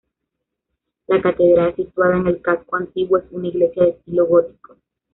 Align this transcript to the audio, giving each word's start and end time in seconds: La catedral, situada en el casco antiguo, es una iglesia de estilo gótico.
La 1.05 1.21
catedral, 1.21 1.75
situada 1.75 2.17
en 2.17 2.25
el 2.25 2.41
casco 2.41 2.75
antiguo, 2.75 3.19
es 3.19 3.25
una 3.29 3.49
iglesia 3.49 3.83
de 3.83 3.89
estilo 3.91 4.25
gótico. 4.25 4.77